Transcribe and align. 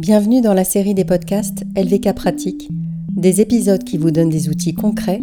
Bienvenue 0.00 0.40
dans 0.40 0.54
la 0.54 0.64
série 0.64 0.94
des 0.94 1.04
podcasts 1.04 1.62
LVK 1.76 2.14
Pratique, 2.14 2.70
des 3.10 3.42
épisodes 3.42 3.84
qui 3.84 3.98
vous 3.98 4.10
donnent 4.10 4.30
des 4.30 4.48
outils 4.48 4.72
concrets 4.72 5.20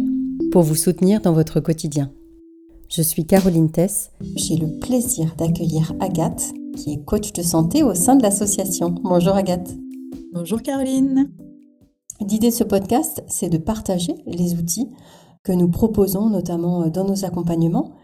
pour 0.52 0.62
vous 0.62 0.76
soutenir 0.76 1.20
dans 1.20 1.32
votre 1.32 1.58
quotidien. 1.58 2.12
Je 2.88 3.02
suis 3.02 3.26
Caroline 3.26 3.72
Tess. 3.72 4.12
J'ai 4.36 4.54
le 4.54 4.78
plaisir 4.78 5.34
d'accueillir 5.36 5.94
Agathe, 5.98 6.54
qui 6.76 6.92
est 6.92 7.04
coach 7.04 7.32
de 7.32 7.42
santé 7.42 7.82
au 7.82 7.92
sein 7.92 8.14
de 8.14 8.22
l'association. 8.22 8.90
Bonjour 8.90 9.34
Agathe. 9.34 9.74
Bonjour 10.32 10.62
Caroline. 10.62 11.28
L'idée 12.20 12.50
de 12.50 12.54
ce 12.54 12.62
podcast, 12.62 13.24
c'est 13.26 13.48
de 13.48 13.58
partager 13.58 14.14
les 14.26 14.54
outils 14.54 14.90
que 15.42 15.50
nous 15.50 15.68
proposons, 15.68 16.30
notamment 16.30 16.86
dans 16.86 17.04
nos 17.04 17.24
accompagnements. 17.24 17.96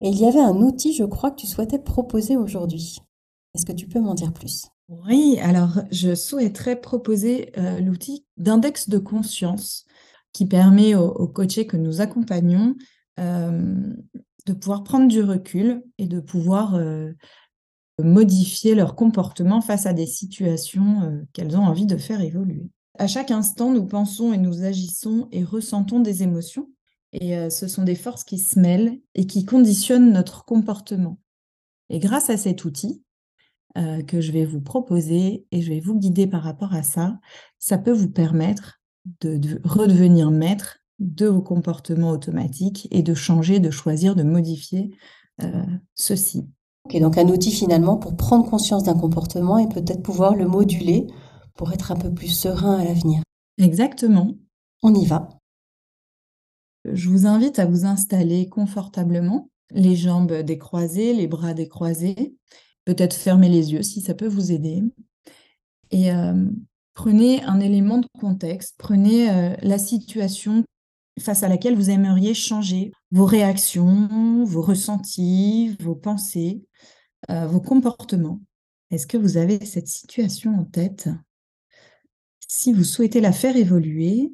Et 0.00 0.08
il 0.08 0.18
y 0.18 0.24
avait 0.24 0.40
un 0.40 0.56
outil, 0.62 0.94
je 0.94 1.04
crois, 1.04 1.32
que 1.32 1.40
tu 1.42 1.46
souhaitais 1.46 1.78
proposer 1.78 2.38
aujourd'hui. 2.38 3.02
Est-ce 3.54 3.66
que 3.66 3.72
tu 3.72 3.86
peux 3.86 4.00
m'en 4.00 4.14
dire 4.14 4.32
plus? 4.32 4.68
Oui, 4.88 5.38
alors 5.40 5.80
je 5.90 6.14
souhaiterais 6.14 6.78
proposer 6.78 7.52
euh, 7.56 7.80
l'outil 7.80 8.26
d'index 8.36 8.88
de 8.90 8.98
conscience 8.98 9.86
qui 10.32 10.46
permet 10.46 10.94
aux, 10.94 11.28
coachés 11.28 11.66
que 11.66 11.78
nous 11.78 12.00
accompagnons 12.02 12.74
euh, 13.18 13.94
de 14.46 14.52
pouvoir 14.52 14.84
prendre 14.84 15.08
du 15.08 15.22
recul 15.22 15.82
et 15.96 16.06
de 16.06 16.20
pouvoir 16.20 16.74
euh, 16.74 17.12
modifier 18.02 18.74
leur 18.74 18.94
comportement 18.94 19.62
face 19.62 19.86
à 19.86 19.94
des 19.94 20.06
situations 20.06 21.24
qu'elles 21.32 21.56
ont 21.56 21.64
envie 21.64 21.86
de 21.86 21.96
faire 21.96 22.20
évoluer. 22.20 22.68
À 22.98 23.06
chaque 23.06 23.30
instant, 23.30 23.72
nous 23.72 23.86
pensons 23.86 24.32
et 24.32 24.38
nous 24.38 24.64
agissons 24.64 25.28
et 25.32 25.44
ressentons 25.44 26.00
des 26.00 26.24
émotions. 26.24 26.68
Et 27.12 27.48
ce 27.48 27.68
sont 27.68 27.84
des 27.84 27.94
forces 27.94 28.24
qui 28.24 28.38
se 28.38 28.58
mêlent 28.58 29.00
et 29.14 29.28
qui 29.28 29.44
conditionnent 29.44 30.12
notre 30.12 30.44
comportement. 30.44 31.20
Et 31.88 32.00
grâce 32.00 32.28
à 32.28 32.36
cet 32.36 32.64
outil, 32.64 33.04
euh, 33.76 34.02
que 34.02 34.20
je 34.20 34.30
vais 34.30 34.44
vous 34.44 34.60
proposer 34.60 35.46
et 35.50 35.60
je 35.60 35.68
vais 35.72 35.80
vous 35.80 35.98
guider 35.98 36.26
par 36.26 36.42
rapport 36.42 36.74
à 36.74 36.82
ça. 36.82 37.18
Ça 37.58 37.76
peut 37.76 37.92
vous 37.92 38.08
permettre 38.08 38.80
de, 39.20 39.60
redevenir 39.64 40.30
maître 40.30 40.78
de 41.00 41.26
vos 41.26 41.42
comportements 41.42 42.10
automatiques 42.10 42.86
et 42.92 43.02
de 43.02 43.14
changer, 43.14 43.58
de 43.58 43.70
choisir, 43.70 44.14
de 44.14 44.22
modifier 44.22 44.96
euh, 45.42 45.64
ceci. 45.94 46.46
Ok, 46.84 47.00
donc 47.00 47.18
un 47.18 47.26
outil 47.28 47.50
finalement 47.50 47.96
pour 47.96 48.16
prendre 48.16 48.48
conscience 48.48 48.84
d'un 48.84 48.94
comportement 48.94 49.58
et 49.58 49.68
peut-être 49.68 50.02
pouvoir 50.02 50.36
le 50.36 50.46
moduler 50.46 51.08
pour 51.54 51.72
être 51.72 51.90
un 51.90 51.96
peu 51.96 52.12
plus 52.12 52.28
serein 52.28 52.78
à 52.78 52.84
l'avenir. 52.84 53.22
Exactement. 53.58 54.34
On 54.82 54.94
y 54.94 55.04
va. 55.04 55.28
Je 56.84 57.08
vous 57.08 57.26
invite 57.26 57.58
à 57.58 57.66
vous 57.66 57.86
installer 57.86 58.48
confortablement, 58.48 59.48
les 59.70 59.96
jambes 59.96 60.42
décroisées, 60.42 61.14
les 61.14 61.26
bras 61.26 61.54
décroisés, 61.54 62.36
peut-être 62.84 63.14
fermer 63.14 63.48
les 63.48 63.72
yeux 63.72 63.82
si 63.82 64.00
ça 64.00 64.14
peut 64.14 64.28
vous 64.28 64.52
aider. 64.52 64.82
Et 65.90 66.12
euh, 66.12 66.46
prenez 66.94 67.42
un 67.44 67.60
élément 67.60 67.98
de 67.98 68.08
contexte, 68.18 68.74
prenez 68.78 69.30
euh, 69.30 69.54
la 69.62 69.78
situation 69.78 70.64
face 71.20 71.42
à 71.42 71.48
laquelle 71.48 71.76
vous 71.76 71.90
aimeriez 71.90 72.34
changer 72.34 72.92
vos 73.10 73.24
réactions, 73.24 74.44
vos 74.44 74.62
ressentis, 74.62 75.76
vos 75.80 75.94
pensées, 75.94 76.64
euh, 77.30 77.46
vos 77.46 77.60
comportements. 77.60 78.40
Est-ce 78.90 79.06
que 79.06 79.16
vous 79.16 79.36
avez 79.36 79.64
cette 79.64 79.88
situation 79.88 80.54
en 80.58 80.64
tête? 80.64 81.08
Si 82.48 82.72
vous 82.72 82.84
souhaitez 82.84 83.20
la 83.20 83.32
faire 83.32 83.56
évoluer, 83.56 84.32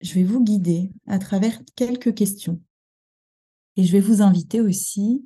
je 0.00 0.14
vais 0.14 0.24
vous 0.24 0.42
guider 0.42 0.90
à 1.06 1.18
travers 1.18 1.60
quelques 1.76 2.14
questions. 2.14 2.60
Et 3.76 3.84
je 3.84 3.92
vais 3.92 4.00
vous 4.00 4.22
inviter 4.22 4.60
aussi 4.60 5.24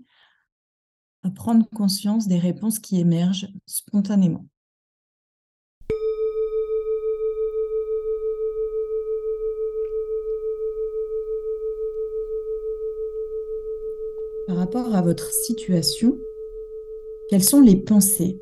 prendre 1.31 1.69
conscience 1.71 2.29
des 2.29 2.39
réponses 2.39 2.79
qui 2.79 3.01
émergent 3.01 3.49
spontanément. 3.67 4.47
Par 14.47 14.57
rapport 14.57 14.95
à 14.95 15.03
votre 15.03 15.33
situation, 15.33 16.17
quelles 17.29 17.43
sont 17.43 17.61
les 17.61 17.77
pensées, 17.77 18.41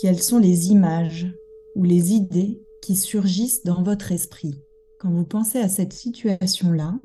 quelles 0.00 0.22
sont 0.22 0.38
les 0.38 0.70
images 0.70 1.26
ou 1.74 1.84
les 1.84 2.12
idées 2.12 2.62
qui 2.82 2.96
surgissent 2.96 3.64
dans 3.64 3.82
votre 3.82 4.12
esprit? 4.12 4.54
Quand 4.98 5.10
vous 5.10 5.24
pensez 5.24 5.58
à 5.58 5.68
cette 5.68 5.94
situation-là 5.94 7.00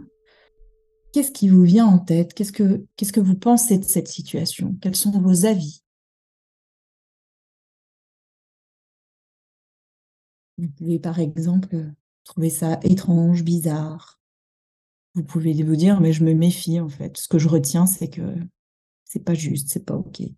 Qu'est-ce 1.15 1.31
qui 1.31 1.47
vous 1.47 1.63
vient 1.63 1.85
en 1.85 1.97
tête? 1.97 2.33
Qu'est-ce 2.33 2.51
que, 2.51 3.19
vous 3.21 3.35
pensez 3.35 3.77
de 3.77 3.85
cette 3.85 4.09
situation? 4.09 4.75
Quels 4.81 4.97
sont 4.97 5.11
vos 5.11 5.45
avis? 5.45 5.81
Vous 10.57 10.67
pouvez 10.67 10.99
par 10.99 11.19
exemple 11.19 11.93
trouver 12.25 12.49
ça 12.49 12.81
étrange, 12.83 13.45
bizarre. 13.45 14.19
Vous 15.13 15.23
pouvez 15.23 15.53
vous 15.63 15.77
dire, 15.77 16.01
mais 16.01 16.11
je 16.11 16.25
me 16.25 16.33
méfie 16.33 16.81
en 16.81 16.89
fait. 16.89 17.15
Ce 17.15 17.29
que 17.29 17.39
je 17.39 17.47
retiens, 17.47 17.85
c'est 17.85 18.09
que 18.09 18.35
c'est 19.05 19.23
pas 19.23 19.35
juste, 19.35 19.69
c'est 19.69 19.85
pas 19.85 19.95
OK. 19.95 20.19
Je 20.19 20.33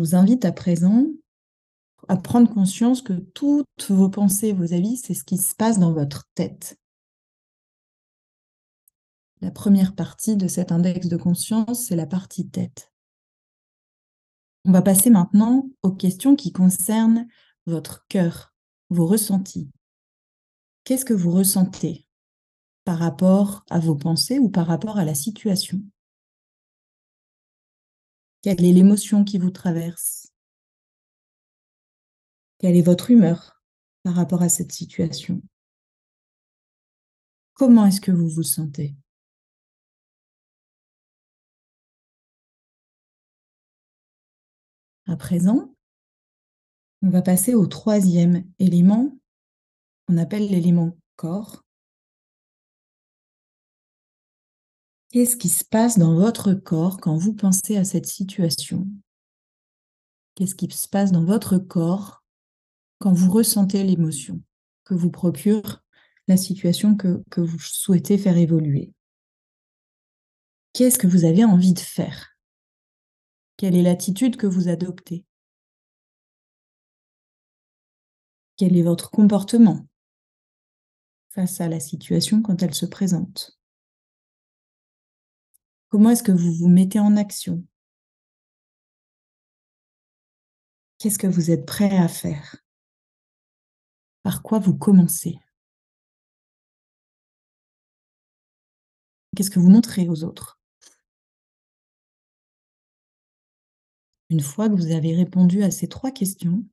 vous 0.00 0.14
invite 0.14 0.46
à 0.46 0.52
présent 0.52 1.08
à 2.08 2.16
prendre 2.16 2.52
conscience 2.52 3.02
que 3.02 3.12
toutes 3.12 3.90
vos 3.90 4.08
pensées, 4.08 4.52
vos 4.52 4.72
avis, 4.72 4.96
c'est 4.96 5.14
ce 5.14 5.24
qui 5.24 5.38
se 5.38 5.54
passe 5.54 5.78
dans 5.78 5.92
votre 5.92 6.24
tête. 6.34 6.78
La 9.40 9.50
première 9.50 9.94
partie 9.94 10.36
de 10.36 10.48
cet 10.48 10.72
index 10.72 11.08
de 11.08 11.16
conscience, 11.16 11.86
c'est 11.86 11.96
la 11.96 12.06
partie 12.06 12.48
tête. 12.48 12.92
On 14.64 14.72
va 14.72 14.82
passer 14.82 15.10
maintenant 15.10 15.68
aux 15.82 15.92
questions 15.92 16.34
qui 16.34 16.52
concernent 16.52 17.26
votre 17.66 18.06
cœur, 18.08 18.54
vos 18.90 19.06
ressentis. 19.06 19.70
Qu'est-ce 20.84 21.04
que 21.04 21.14
vous 21.14 21.30
ressentez 21.30 22.06
par 22.84 22.98
rapport 22.98 23.64
à 23.70 23.78
vos 23.78 23.96
pensées 23.96 24.38
ou 24.38 24.48
par 24.48 24.66
rapport 24.66 24.98
à 24.98 25.04
la 25.04 25.14
situation? 25.14 25.82
Quelle 28.42 28.64
est 28.64 28.72
l'émotion 28.72 29.24
qui 29.24 29.38
vous 29.38 29.50
traverse? 29.50 30.28
Quelle 32.58 32.76
est 32.76 32.82
votre 32.82 33.10
humeur 33.10 33.60
par 34.02 34.14
rapport 34.14 34.42
à 34.42 34.48
cette 34.48 34.72
situation? 34.72 35.42
Comment 37.54 37.86
est-ce 37.86 38.00
que 38.00 38.12
vous 38.12 38.28
vous 38.28 38.42
sentez? 38.42 38.94
À 45.08 45.16
présent, 45.16 45.74
on 47.02 47.10
va 47.10 47.22
passer 47.22 47.54
au 47.54 47.66
troisième 47.66 48.44
élément, 48.58 49.16
on 50.08 50.18
appelle 50.18 50.48
l'élément 50.48 50.96
corps. 51.14 51.62
Qu'est-ce 55.10 55.36
qui 55.36 55.48
se 55.48 55.64
passe 55.64 55.98
dans 55.98 56.14
votre 56.14 56.52
corps 56.52 56.98
quand 56.98 57.16
vous 57.16 57.32
pensez 57.32 57.76
à 57.76 57.84
cette 57.84 58.06
situation? 58.06 58.88
Qu'est-ce 60.34 60.54
qui 60.54 60.68
se 60.70 60.88
passe 60.88 61.12
dans 61.12 61.24
votre 61.24 61.58
corps 61.58 62.25
quand 62.98 63.12
vous 63.12 63.30
ressentez 63.30 63.82
l'émotion 63.82 64.40
que 64.84 64.94
vous 64.94 65.10
procure 65.10 65.82
la 66.28 66.36
situation 66.36 66.96
que, 66.96 67.22
que 67.30 67.40
vous 67.40 67.58
souhaitez 67.58 68.18
faire 68.18 68.36
évoluer. 68.36 68.92
Qu'est-ce 70.72 70.98
que 70.98 71.06
vous 71.06 71.24
avez 71.24 71.44
envie 71.44 71.72
de 71.72 71.80
faire? 71.80 72.36
Quelle 73.56 73.76
est 73.76 73.82
l'attitude 73.82 74.36
que 74.36 74.46
vous 74.46 74.68
adoptez? 74.68 75.24
Quel 78.56 78.76
est 78.76 78.82
votre 78.82 79.10
comportement 79.10 79.86
face 81.30 81.60
à 81.60 81.68
la 81.68 81.80
situation 81.80 82.42
quand 82.42 82.62
elle 82.62 82.74
se 82.74 82.86
présente? 82.86 83.58
Comment 85.88 86.10
est-ce 86.10 86.22
que 86.22 86.32
vous 86.32 86.52
vous 86.52 86.68
mettez 86.68 86.98
en 86.98 87.16
action? 87.16 87.64
Qu'est-ce 90.98 91.18
que 91.18 91.26
vous 91.26 91.50
êtes 91.50 91.66
prêt 91.66 91.96
à 91.96 92.08
faire? 92.08 92.56
Par 94.26 94.42
quoi 94.42 94.58
vous 94.58 94.76
commencez? 94.76 95.38
Qu'est-ce 99.36 99.52
que 99.52 99.60
vous 99.60 99.70
montrez 99.70 100.08
aux 100.08 100.24
autres? 100.24 100.58
Une 104.28 104.40
fois 104.40 104.68
que 104.68 104.74
vous 104.74 104.90
avez 104.90 105.14
répondu 105.14 105.62
à 105.62 105.70
ces 105.70 105.86
trois 105.86 106.10
questions, 106.10 106.64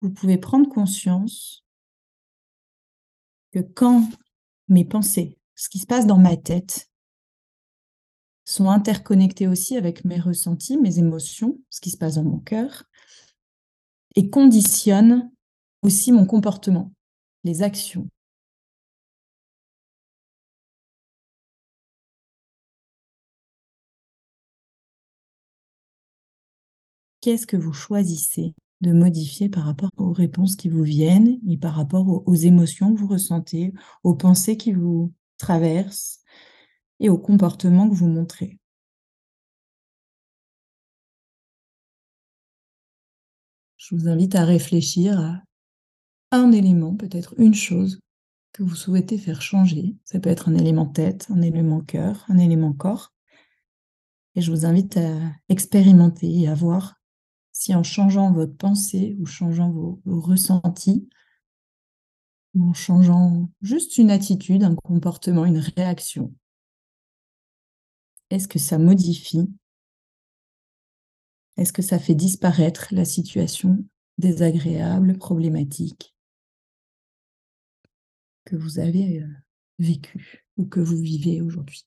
vous 0.00 0.12
pouvez 0.12 0.38
prendre 0.38 0.68
conscience 0.68 1.66
que 3.50 3.58
quand 3.58 4.08
mes 4.68 4.84
pensées, 4.84 5.40
ce 5.56 5.68
qui 5.68 5.80
se 5.80 5.86
passe 5.86 6.06
dans 6.06 6.18
ma 6.18 6.36
tête, 6.36 6.88
sont 8.44 8.70
interconnectées 8.70 9.48
aussi 9.48 9.76
avec 9.76 10.04
mes 10.04 10.20
ressentis, 10.20 10.78
mes 10.78 11.00
émotions, 11.00 11.60
ce 11.68 11.80
qui 11.80 11.90
se 11.90 11.96
passe 11.96 12.14
dans 12.14 12.22
mon 12.22 12.38
cœur, 12.38 12.84
et 14.14 14.30
conditionnent 14.30 15.32
aussi 15.82 16.12
mon 16.12 16.26
comportement, 16.26 16.92
les 17.44 17.62
actions. 17.62 18.08
qu'est-ce 27.22 27.46
que 27.46 27.56
vous 27.56 27.72
choisissez 27.72 28.54
de 28.82 28.92
modifier 28.92 29.48
par 29.48 29.64
rapport 29.64 29.90
aux 29.96 30.12
réponses 30.12 30.56
qui 30.56 30.68
vous 30.68 30.82
viennent 30.82 31.38
et 31.48 31.56
par 31.56 31.74
rapport 31.74 32.06
aux, 32.26 32.34
émotions 32.34 32.92
que 32.94 32.98
vous 33.00 33.06
ressentez, 33.06 33.72
aux 34.02 34.14
pensées 34.14 34.56
qui 34.58 34.72
vous 34.72 35.12
traversent 35.38 36.20
et 37.00 37.08
aux 37.08 37.18
comportements 37.18 37.88
que 37.88 37.94
vous 37.94 38.08
montrez? 38.08 38.58
Je 43.76 43.94
vous 43.94 44.08
invite 44.08 44.34
à 44.34 44.44
réfléchir 44.44 45.18
à 45.20 45.42
un 46.32 46.50
élément, 46.50 46.94
peut-être 46.96 47.34
une 47.38 47.54
chose 47.54 48.00
que 48.52 48.62
vous 48.62 48.74
souhaitez 48.74 49.18
faire 49.18 49.40
changer. 49.40 49.96
Ça 50.04 50.18
peut 50.18 50.30
être 50.30 50.48
un 50.48 50.54
élément 50.54 50.86
tête, 50.86 51.26
un 51.30 51.40
élément 51.42 51.80
cœur, 51.80 52.24
un 52.28 52.38
élément 52.38 52.72
corps. 52.72 53.12
Et 54.34 54.40
je 54.40 54.50
vous 54.50 54.66
invite 54.66 54.96
à 54.96 55.18
expérimenter 55.48 56.40
et 56.40 56.48
à 56.48 56.54
voir 56.54 56.96
si 57.52 57.74
en 57.74 57.82
changeant 57.82 58.32
votre 58.32 58.56
pensée 58.56 59.16
ou 59.20 59.26
changeant 59.26 59.70
vos, 59.70 60.00
ressentis, 60.06 61.08
en 62.58 62.72
changeant 62.72 63.50
juste 63.60 63.98
une 63.98 64.10
attitude, 64.10 64.64
un 64.64 64.74
comportement, 64.74 65.44
une 65.44 65.58
réaction, 65.58 66.34
est-ce 68.30 68.48
que 68.48 68.58
ça 68.58 68.78
modifie 68.78 69.50
Est-ce 71.58 71.72
que 71.72 71.82
ça 71.82 71.98
fait 71.98 72.14
disparaître 72.14 72.88
la 72.90 73.04
situation 73.04 73.84
désagréable, 74.16 75.18
problématique 75.18 76.14
que 78.52 78.56
vous 78.56 78.78
avez 78.78 79.24
vécue 79.78 80.44
ou 80.58 80.66
que 80.66 80.80
vous 80.80 80.98
vivez 80.98 81.40
aujourd'hui? 81.40 81.86